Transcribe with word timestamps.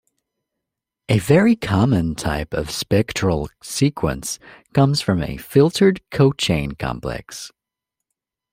A 1.09 1.19
very 1.19 1.55
common 1.55 2.15
type 2.15 2.55
of 2.55 2.71
spectral 2.71 3.49
sequence 3.61 4.39
comes 4.73 4.99
from 4.99 5.21
a 5.21 5.37
filtered 5.37 6.01
cochain 6.09 6.71
complex. 6.79 7.51